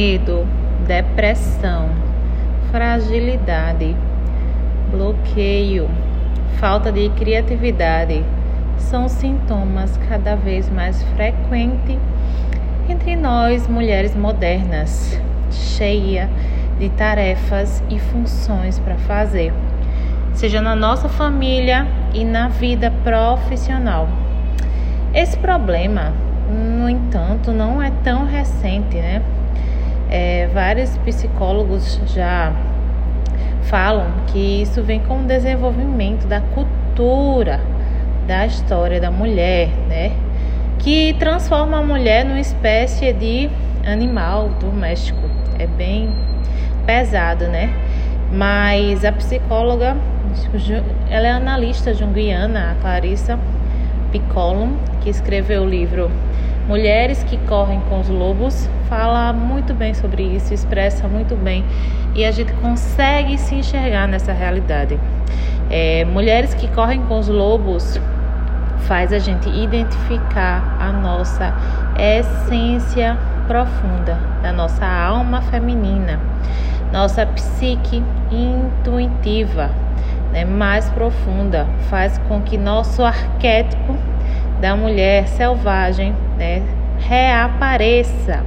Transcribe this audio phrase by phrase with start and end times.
[0.00, 0.48] medo,
[0.86, 1.90] depressão,
[2.70, 3.94] fragilidade,
[4.90, 5.90] bloqueio,
[6.58, 8.24] falta de criatividade
[8.78, 11.98] são sintomas cada vez mais frequentes
[12.88, 16.30] entre nós, mulheres modernas, cheia
[16.78, 19.52] de tarefas e funções para fazer,
[20.32, 24.08] seja na nossa família e na vida profissional.
[25.12, 26.14] Esse problema,
[26.48, 29.20] no entanto, não é tão recente, né?
[30.10, 32.52] É, vários psicólogos já
[33.62, 37.60] falam que isso vem com o desenvolvimento da cultura
[38.26, 40.12] da história da mulher, né?
[40.80, 43.48] Que transforma a mulher numa espécie de
[43.86, 45.20] animal doméstico.
[45.58, 46.12] É bem
[46.84, 47.72] pesado, né?
[48.32, 49.96] Mas a psicóloga,
[51.08, 53.38] ela é analista junguiana, a Clarissa
[54.10, 56.10] Piccolum, que escreveu o livro
[56.70, 61.64] Mulheres que Correm com os Lobos, fala muito bem sobre isso, expressa muito bem
[62.14, 64.96] e a gente consegue se enxergar nessa realidade.
[65.68, 68.00] É, mulheres que correm com os lobos
[68.86, 71.52] faz a gente identificar a nossa
[71.98, 73.18] essência
[73.48, 76.20] profunda da nossa alma feminina,
[76.92, 79.72] nossa psique intuitiva,
[80.30, 83.96] né, mais profunda, faz com que nosso arquétipo
[84.60, 86.62] da mulher selvagem né,
[86.98, 88.44] reapareça.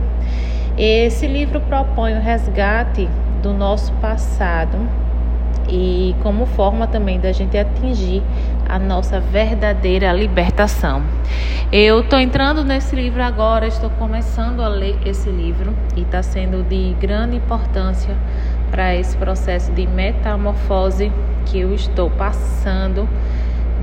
[0.78, 3.10] Esse livro propõe o resgate
[3.42, 4.78] do nosso passado
[5.70, 8.22] e como forma também da gente atingir
[8.68, 11.04] a nossa verdadeira libertação.
[11.72, 16.64] Eu estou entrando nesse livro agora, estou começando a ler esse livro e está sendo
[16.64, 18.16] de grande importância
[18.70, 21.12] para esse processo de metamorfose
[21.46, 23.08] que eu estou passando.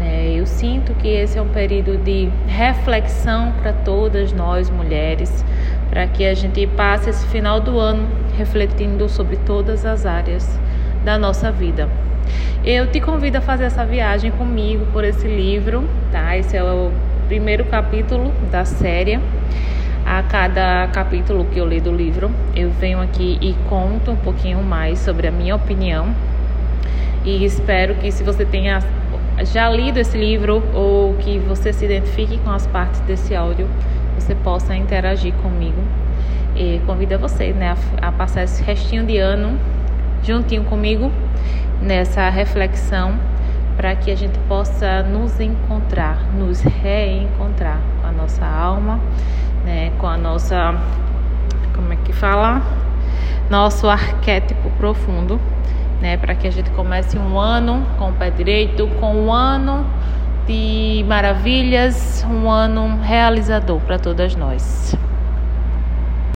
[0.00, 0.32] Né?
[0.34, 5.44] Eu sinto que esse é um período de reflexão para todas nós mulheres,
[5.90, 10.58] para que a gente passe esse final do ano refletindo sobre todas as áreas
[11.04, 11.86] da nossa vida.
[12.64, 16.34] Eu te convido a fazer essa viagem comigo por esse livro, tá?
[16.34, 16.90] Esse é o
[17.28, 19.20] primeiro capítulo da série.
[20.06, 24.62] A cada capítulo que eu leio do livro, eu venho aqui e conto um pouquinho
[24.62, 26.14] mais sobre a minha opinião.
[27.22, 28.80] E espero que se você tenha
[29.44, 33.68] já lido esse livro ou que você se identifique com as partes desse áudio,
[34.18, 35.82] você possa interagir comigo.
[36.54, 39.58] E convido você né, a, a passar esse restinho de ano
[40.22, 41.10] juntinho comigo
[41.80, 43.18] nessa reflexão
[43.76, 49.00] para que a gente possa nos encontrar, nos reencontrar com a nossa alma,
[49.64, 50.74] né, com a nossa,
[51.74, 52.60] como é que fala?
[53.48, 55.40] Nosso arquétipo profundo,
[56.00, 59.86] né, para que a gente comece um ano com o pé direito, com um ano
[60.46, 64.96] de maravilhas, um ano realizador para todas nós.